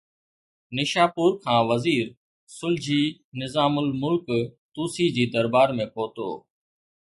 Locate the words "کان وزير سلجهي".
1.43-3.03